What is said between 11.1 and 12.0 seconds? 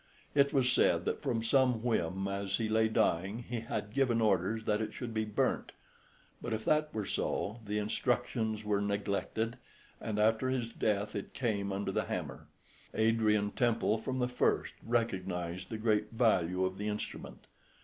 it came under